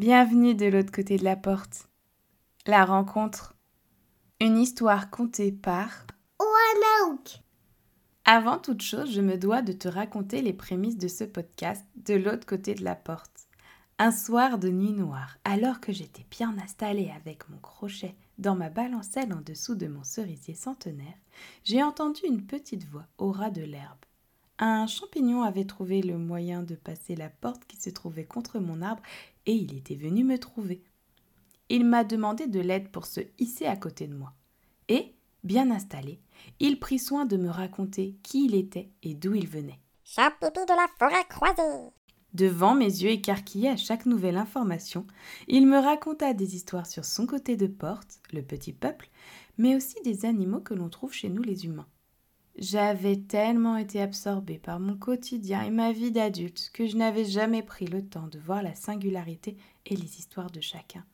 [0.00, 1.90] Bienvenue de l'autre côté de la porte.
[2.64, 3.54] La rencontre.
[4.40, 6.06] Une histoire contée par
[6.38, 7.42] Oanaouk.
[8.24, 12.14] Avant toute chose, je me dois de te raconter les prémices de ce podcast de
[12.14, 13.46] l'autre côté de la porte.
[13.98, 18.70] Un soir de nuit noire, alors que j'étais bien installée avec mon crochet dans ma
[18.70, 21.18] balancelle en dessous de mon cerisier centenaire,
[21.62, 23.98] j'ai entendu une petite voix au ras de l'herbe.
[24.62, 28.82] Un champignon avait trouvé le moyen de passer la porte qui se trouvait contre mon
[28.82, 29.02] arbre
[29.46, 30.84] et il était venu me trouver.
[31.70, 34.34] Il m'a demandé de l'aide pour se hisser à côté de moi.
[34.88, 36.20] Et, bien installé,
[36.58, 39.80] il prit soin de me raconter qui il était et d'où il venait.
[40.04, 41.90] Champipi de la forêt croisée.
[42.34, 45.06] Devant mes yeux écarquillés à chaque nouvelle information,
[45.48, 49.08] il me raconta des histoires sur son côté de porte, le petit peuple,
[49.56, 51.88] mais aussi des animaux que l'on trouve chez nous les humains.
[52.56, 57.62] J'avais tellement été absorbée par mon quotidien et ma vie d'adulte que je n'avais jamais
[57.62, 61.04] pris le temps de voir la singularité et les histoires de chacun.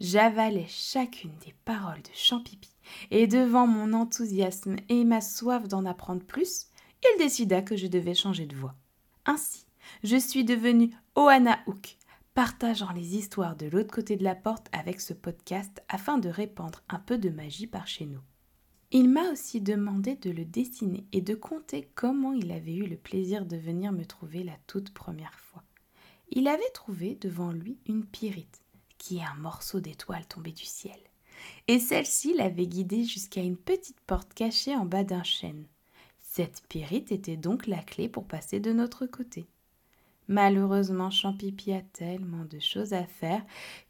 [0.00, 2.70] J'avalais chacune des paroles de Champipi,
[3.12, 6.66] et devant mon enthousiasme et ma soif d'en apprendre plus,
[7.04, 8.74] il décida que je devais changer de voix.
[9.26, 9.64] Ainsi,
[10.02, 11.96] je suis devenue Oana Hook,
[12.34, 16.82] partageant les histoires de l'autre côté de la porte avec ce podcast afin de répandre
[16.88, 18.22] un peu de magie par chez nous.
[18.94, 22.98] Il m'a aussi demandé de le dessiner et de compter comment il avait eu le
[22.98, 25.62] plaisir de venir me trouver la toute première fois.
[26.28, 28.60] Il avait trouvé devant lui une pyrite,
[28.98, 30.98] qui est un morceau d'étoile tombé du ciel,
[31.68, 35.64] et celle-ci l'avait guidé jusqu'à une petite porte cachée en bas d'un chêne.
[36.20, 39.46] Cette pyrite était donc la clé pour passer de notre côté.
[40.28, 43.42] Malheureusement, Champipi a tellement de choses à faire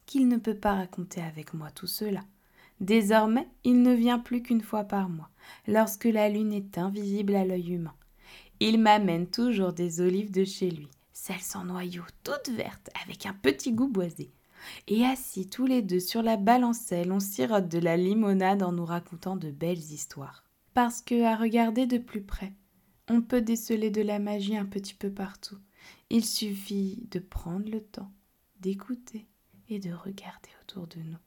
[0.06, 2.20] qu'il ne peut pas raconter avec moi tout cela.
[2.82, 5.30] Désormais, il ne vient plus qu'une fois par mois,
[5.68, 7.94] lorsque la lune est invisible à l'œil humain.
[8.58, 13.34] Il m'amène toujours des olives de chez lui, celles sans noyau, toutes vertes, avec un
[13.34, 14.32] petit goût boisé.
[14.88, 18.84] Et assis tous les deux sur la balancelle, on sirote de la limonade en nous
[18.84, 20.42] racontant de belles histoires.
[20.74, 22.52] Parce que, à regarder de plus près,
[23.08, 25.58] on peut déceler de la magie un petit peu partout.
[26.10, 28.10] Il suffit de prendre le temps,
[28.58, 29.28] d'écouter
[29.68, 31.18] et de regarder autour de nous.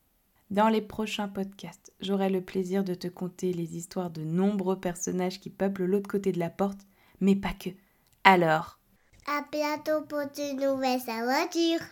[0.51, 5.39] Dans les prochains podcasts, j'aurai le plaisir de te conter les histoires de nombreux personnages
[5.39, 6.81] qui peuplent l'autre côté de la porte,
[7.19, 7.71] mais pas que.
[8.23, 8.79] Alors.
[9.27, 11.85] À bientôt pour de nouvelles aventures.